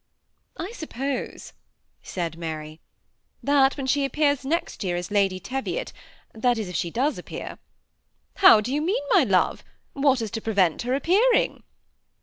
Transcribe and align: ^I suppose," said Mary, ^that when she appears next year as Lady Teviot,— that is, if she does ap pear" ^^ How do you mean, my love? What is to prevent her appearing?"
^I 0.59 0.73
suppose," 0.73 1.53
said 2.01 2.35
Mary, 2.35 2.79
^that 3.45 3.77
when 3.77 3.85
she 3.85 4.03
appears 4.03 4.43
next 4.43 4.83
year 4.83 4.95
as 4.95 5.11
Lady 5.11 5.39
Teviot,— 5.39 5.93
that 6.33 6.57
is, 6.57 6.67
if 6.67 6.75
she 6.75 6.89
does 6.89 7.19
ap 7.19 7.25
pear" 7.25 7.49
^^ 8.37 8.37
How 8.37 8.61
do 8.61 8.73
you 8.73 8.81
mean, 8.81 9.03
my 9.11 9.23
love? 9.23 9.63
What 9.93 10.19
is 10.23 10.31
to 10.31 10.41
prevent 10.41 10.81
her 10.81 10.95
appearing?" 10.95 11.61